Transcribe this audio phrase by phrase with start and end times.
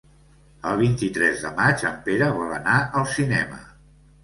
[0.69, 3.63] El vint-i-tres de maig en Pere vol anar al cinema.